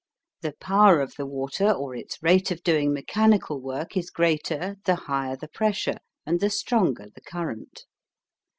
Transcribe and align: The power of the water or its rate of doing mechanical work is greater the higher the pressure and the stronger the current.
The 0.41 0.53
power 0.53 0.99
of 0.99 1.13
the 1.15 1.27
water 1.27 1.69
or 1.71 1.93
its 1.95 2.17
rate 2.23 2.49
of 2.49 2.63
doing 2.63 2.91
mechanical 2.91 3.61
work 3.61 3.95
is 3.95 4.09
greater 4.09 4.77
the 4.85 4.95
higher 4.95 5.35
the 5.35 5.47
pressure 5.47 5.97
and 6.25 6.39
the 6.39 6.49
stronger 6.49 7.05
the 7.13 7.21
current. 7.21 7.85